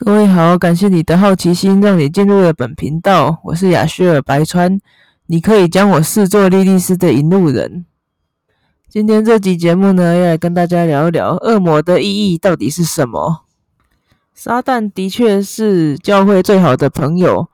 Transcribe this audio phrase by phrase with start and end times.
[0.00, 3.40] 各位好，感谢你的好奇心，让你进入了本频道。
[3.42, 4.78] 我是亚薛尔白川，
[5.26, 7.84] 你可以将我视作莉莉丝的引路人。
[8.88, 13.44] 今天这集节目呢，要来跟大家聊一聊恶魔的意义到底是什么。
[14.32, 17.48] 撒旦的确是教会最好的朋友。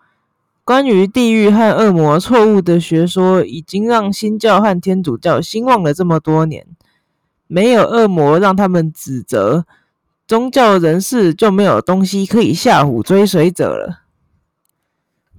[0.65, 6.67] 关于地狱和恶魔错误的学说，已经让新教和天主教兴旺了这么多年。
[7.47, 9.65] 没有恶魔让他们指责。
[10.27, 14.05] 宗教人士就没有东西可以吓唬追随者了。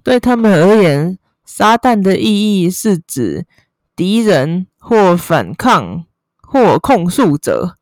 [0.03, 3.47] 对他们而言，撒旦的意义是指
[3.95, 6.05] 敌人或反抗
[6.41, 7.77] 或控诉者。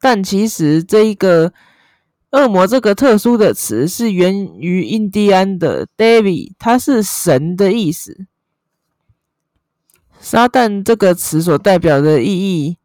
[0.00, 1.52] 但其实，这一个
[2.30, 8.26] “恶魔”这个特殊的词是源于印第安的 “David”，它是神的意思。
[10.20, 12.76] 撒旦这个词所代表的意义。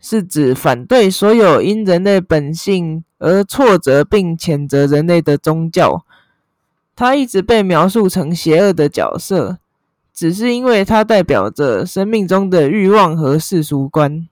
[0.00, 6.04] 是指反对所有因人类本性而挫折并谴责人类的宗教。
[6.94, 9.58] 他一直被描述成邪恶的角色，
[10.12, 14.26] 只是因为他代表着生命中的欲望和世俗观。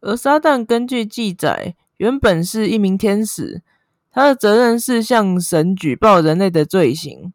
[0.00, 3.62] 而撒旦根据记载，原本是一名天使，
[4.10, 7.32] 他的责任是向神举报人类的罪行。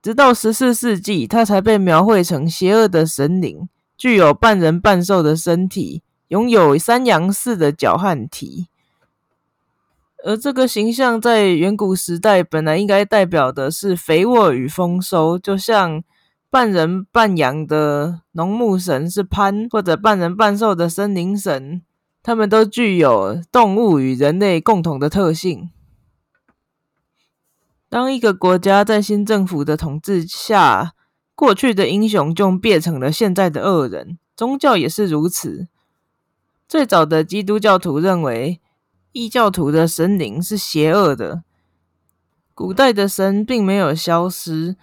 [0.00, 6.02] 直到十四世纪，他才被描绘成邪恶的神灵，具有半人半兽的身体。
[6.28, 8.68] 拥有山羊似的脚和蹄，
[10.24, 16.04] 而这个形象在远古时代本来应该代表的是肥沃与丰收，就像
[16.50, 21.80] 半人半羊的农牧神是潘，或者半人半兽的森林神，
[22.22, 25.70] 他们都具有动物与人类共同的特性。
[27.88, 30.92] 当一个国家在新政府的统治下，
[31.34, 35.68] 过去的英雄就变成了现在的恶人，宗教也是如此。
[36.68, 38.60] 最早的基督教徒认为
[39.12, 41.42] 异教徒的神灵是邪恶的。
[42.54, 44.76] 古代的神并没有消失，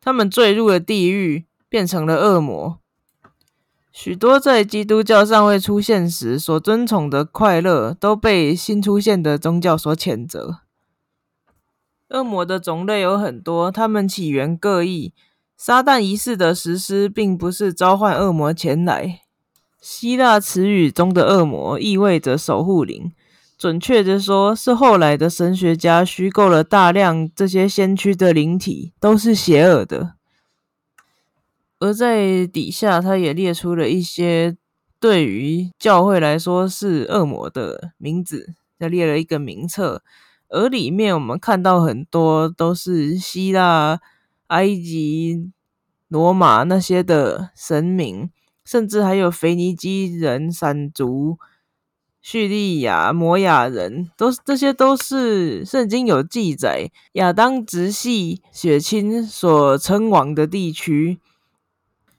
[0.00, 2.78] 他们坠入了地狱，变成了恶魔。
[3.90, 10.60] 许多在基督教尚未出现时所尊崇的快乐，都被新出现的宗教所谴责。
[12.10, 15.12] 恶魔的种类有很多，他们起源各异。
[15.56, 19.23] 撒旦仪式的实施，并不是召唤恶魔前来。
[19.84, 23.12] 希腊词语中的“恶魔”意味着守护灵，
[23.58, 30.14] 准确的说，是后来的神学家虚构了大量这些先驱的灵体都是邪恶的。
[31.80, 34.56] 而在底下，他也列出了一些
[34.98, 40.02] 对于教会来说是恶魔的名字，他列了一个名册，
[40.48, 44.00] 而里面我们看到很多都是希腊、
[44.46, 45.50] 埃及、
[46.08, 48.30] 罗马那些的神明。
[48.64, 51.38] 甚至还有腓尼基人、闪族、
[52.22, 61.18] 叙利亚、摩亚人，都是这些都是圣经有记载亚当直系血亲所称王的地区。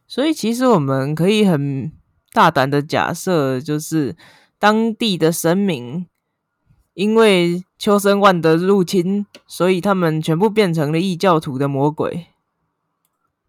[0.08, 1.92] 所以，其实我们可以很
[2.32, 4.16] 大胆的假设，就是
[4.60, 6.06] 当地的神明
[6.94, 12.28] 因为秋生万的入侵，所以他们全部变成了异教徒的魔鬼。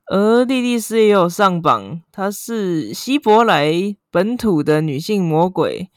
[0.08, 5.90] 而莉莉丝也有上榜，她是希伯来本土的女性魔鬼，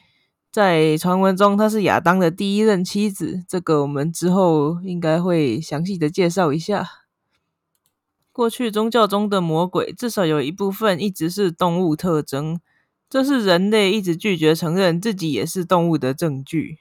[0.51, 6.89] 在传闻中她是亚当的第一任妻子，这个我们之后应该会详细的介绍一下。
[8.31, 12.59] 过去宗教中的魔鬼至少有一部分一直是动物特征，
[13.07, 16.79] 这是人类一直拒绝承认自己也是动物的证据。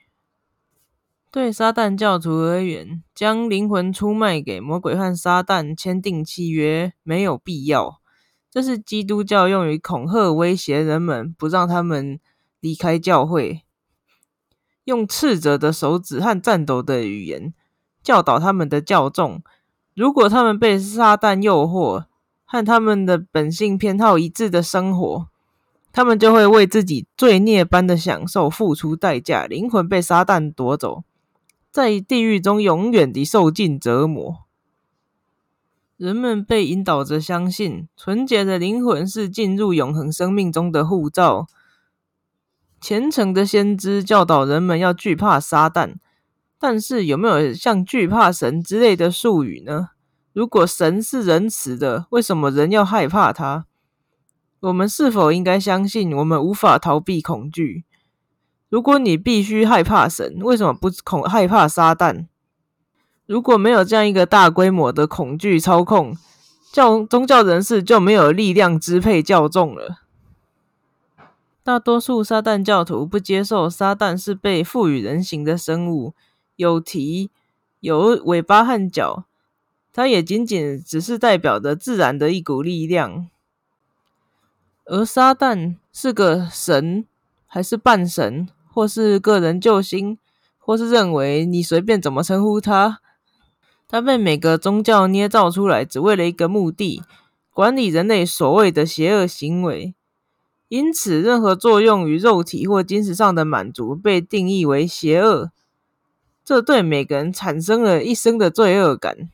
[1.31, 8.01] 对撒旦教徒而言，将灵魂出卖给魔鬼和撒旦签订契约没有必要。
[8.49, 12.19] 这是基督教用于恐吓、威胁人们，不让他们
[12.59, 13.61] 离开教会，
[14.85, 17.53] 用斥责的手指和颤抖的语言
[18.01, 19.43] 教导他们的教众。
[19.93, 22.05] 如果他们被撒旦诱惑，
[22.43, 25.27] 和他们的本性偏好一致的生活，
[25.91, 31.03] 他们就会为自己罪孽般的享受付出代价，灵魂被撒旦夺走。
[31.71, 34.45] 在地狱中永远地受尽折磨。
[35.97, 41.47] 人们被引导着相信，纯洁的灵魂是进入永恒生命中的护照。
[42.81, 45.95] 虔诚的先知教导人们要惧怕撒旦，
[46.57, 49.89] 但是有没有像惧怕神之类的术语呢？
[50.31, 53.65] 如果神是仁慈的，为什么人要害怕他？
[54.61, 57.83] 我们是否应该相信，我们无法逃避恐惧？
[58.69, 62.27] 如果你必须害怕神，为什么不恐害怕撒旦？
[63.25, 66.15] 如果没有这样一个大规模的恐惧操控，
[66.71, 70.01] 教宗教人士就没有力量支配教众了。
[71.63, 76.13] 大多数撒旦教徒不接受撒旦是被赋予人形的生物，
[76.55, 77.29] 有蹄、
[77.79, 79.25] 有尾巴和脚，
[79.93, 83.27] 它也仅仅只是代表着自然的一股力量。
[84.85, 87.05] 而撒旦是个神，
[87.45, 90.17] 还是半神，或是个人救星，
[90.57, 92.99] 或是认为你随便怎么称呼他，
[93.87, 97.03] 他被每个宗教捏造出来，只为了一个目的：
[97.51, 99.95] 管理人类所谓的邪恶行为。
[100.67, 105.49] 因此，任何作用于肉体或精神上的满足被定义为邪恶，
[106.45, 109.31] 这对每个人产生了一生的罪恶感。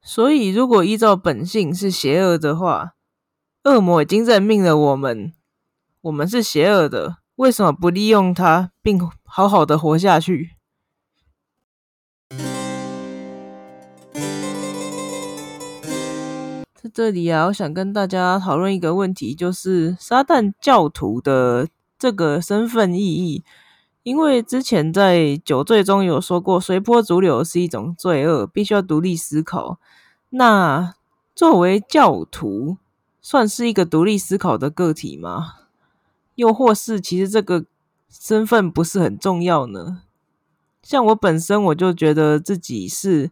[0.00, 2.94] 所以，如果依照本性是邪恶的话，
[3.64, 5.32] 恶魔已经认命了我们，
[6.02, 10.50] 我们是邪恶的，为什么不利用它，并好好的活下去？
[16.72, 21.66] 在这里啊，我想跟大家讨论一个问题，就是撒旦教徒的
[21.98, 23.42] 这个身份意义。
[24.04, 29.80] 因为之前在酒醉中有说过，随波逐流是一种罪恶，必须要独立思考。
[30.30, 30.94] 那
[31.34, 32.76] 作为教徒，
[33.20, 35.54] 算是一个独立思考的个体吗？
[36.34, 37.64] 又或是其实这个
[38.08, 40.02] 身份不是很重要呢？
[40.82, 43.30] 像我本身，我就觉得自己是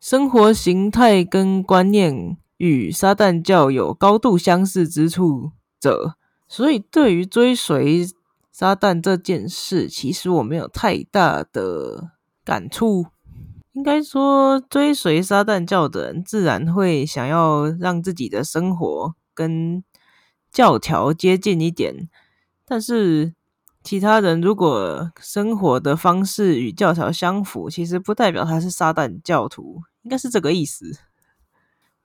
[0.00, 2.36] 生活形态跟观念。
[2.58, 5.50] 与撒旦教有高度相似之处
[5.80, 6.14] 者，
[6.46, 8.08] 所以对于追随
[8.52, 12.12] 撒旦这件事，其实我没有太大的
[12.44, 13.06] 感触。
[13.72, 19.82] 应该说，追随撒旦教的人，自然会想要让自己的生活跟
[20.52, 22.08] 教条接近一点。
[22.64, 23.34] 但是，
[23.82, 30.98] 其他人如果生活的方式与教条相符，其实不代表他是撒旦教徒，应该是这个意思。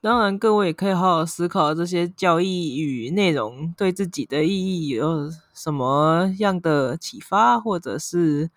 [0.01, 8.49] 当然，各位也可以好好思考这些教义与内容对自己的意义有什么样的启发，或者是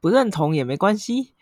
[0.00, 1.33] 不认同也没关系。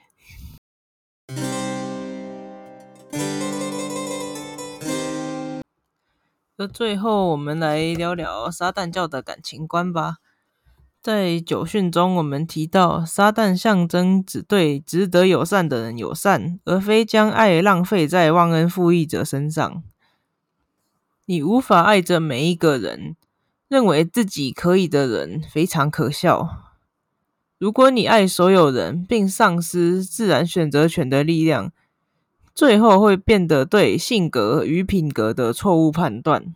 [6.67, 10.17] 最后，我们来聊聊撒旦教的感情观吧。
[11.00, 19.82] 在九训中，我们提到，撒旦象征只对值得友善的人友善，而非将爱浪费在忘恩负义者身上。
[21.26, 23.17] 你无法爱着每一个人，
[23.69, 26.49] 认为自己可以的人非常可笑。
[27.58, 31.73] 如果你爱所有人，并丧失自然选择权的力量，
[32.54, 36.54] 最后会变得对性格与品格的错误判断。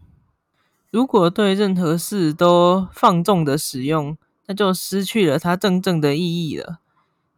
[0.91, 4.17] 如果对任何事都放纵的使用，
[4.47, 6.79] 那就失去了它真正的意义了。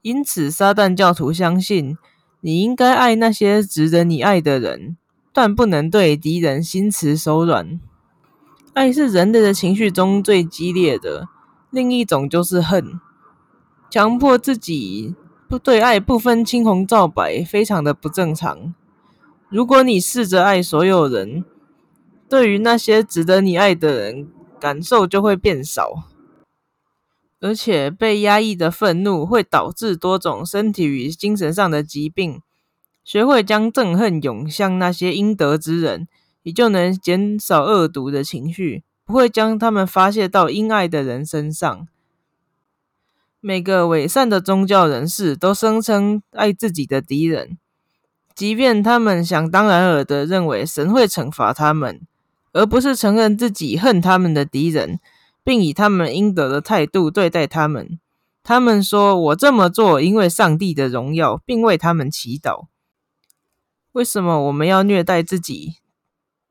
[0.02, 1.96] 因此，撒旦教徒相信，
[2.40, 4.96] 你应该爱那些值得你爱的人，
[5.32, 7.80] 但不能对敌人心慈手软。
[8.74, 11.28] 爱是人类的情绪中最激烈的，
[11.70, 13.00] 另一种就是恨。
[13.90, 15.14] 强迫自己
[15.48, 18.74] 不对爱不分青红皂白，非常的不正常。
[19.48, 21.42] 如果你试着爱所有人，
[22.28, 24.28] 对于那些值得你爱的人，
[24.60, 26.04] 感受就会变少。
[27.40, 32.42] 而且被压抑的愤怒会导致多种身体与精神上的疾病。
[33.02, 36.06] 学会将憎恨涌向那些应得之人，
[36.42, 41.88] 你就能减少恶毒的情绪，不会将他们发泄到应爱的人身上。
[43.40, 47.58] 每个伪善的宗教人士都声称爱自己的敌人，
[48.34, 52.00] 即便他们想当然尔的认为神会惩罚他们，
[52.52, 55.00] 而不是承认自己恨他们的敌人。
[55.44, 57.98] 并以他们应得的态度对待他们。
[58.42, 62.66] 他们说：“我这么做，因为上帝的荣耀，并为他们祈祷。”
[63.92, 65.76] 为什么我们要虐待自己，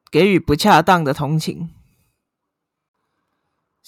[0.09, 1.69] 给予不恰当的同情？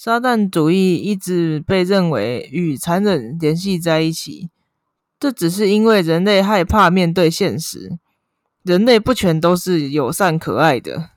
[0.02, 4.48] 撒旦主义一直被认为与残忍联系在一起，
[5.18, 7.98] 这只是因为人类害怕面对现实。
[8.62, 11.10] 人类不全都是友善可爱的。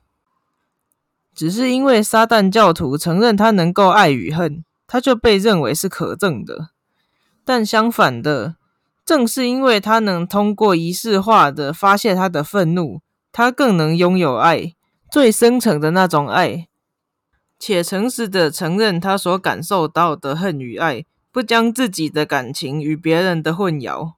[1.34, 6.72] 只是因为撒旦教徒承认他能够爱与恨，他就被认为是可憎的。
[7.46, 8.58] 但相反的，
[9.06, 13.00] 正是因为他能通过仪式化的发泄他的愤怒，
[13.32, 14.74] 他更能拥有爱，
[15.10, 16.68] 最深层的那种爱，
[17.66, 24.16] 且诚实的承认他所感受到的恨与爱，不将自己的感情与别人的混淆。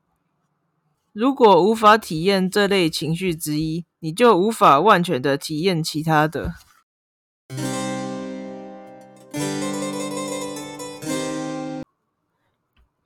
[1.14, 6.56] 如果无法体验这类情绪之一，你就无法完全的体验其他的。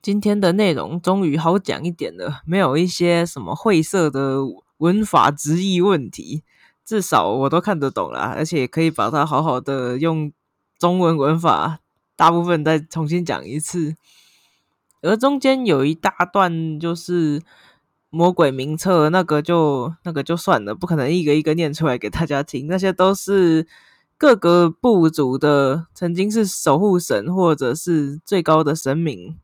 [0.00, 4.38] 今天的内容终于好讲一点了，没有一些什么晦涩的
[4.78, 6.42] 文法直译问题，
[6.90, 10.32] 至少我都看得懂啦，而且可以把它好好的用
[10.76, 11.78] 中文文法
[12.16, 13.94] 大部分再重新讲一次。
[15.00, 17.40] 而中间有一大段就是
[18.10, 22.66] 魔鬼名册，那个就那个就算了，不可能一个一个念出来给大家听。
[22.66, 23.68] 那些都是
[24.18, 29.38] 各个部族的曾经是守护神或者是最高的神明，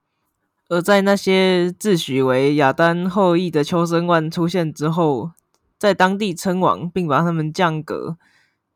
[0.68, 5.30] 而在那些自诩为亚丹后裔的秋生万出现之后，
[5.78, 8.16] 在当地称王，并把他们降格，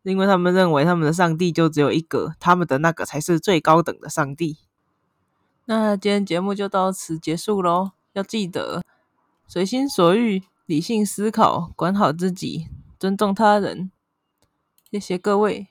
[0.03, 4.59] 因为他们认为他们的上帝就只有一个，他们的那个才是最高等的上帝。
[5.67, 7.93] 那今天节目就到此结束喽。
[8.13, 8.83] 要记得
[9.47, 12.67] 随心所欲、理性思考，管好自己，
[12.99, 13.93] 尊重他人。
[14.91, 15.69] 谢谢各位。